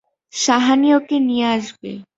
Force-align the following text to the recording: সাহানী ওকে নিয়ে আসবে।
সাহানী 0.33 0.89
ওকে 0.97 1.17
নিয়ে 1.19 1.45
আসবে। 1.55 1.91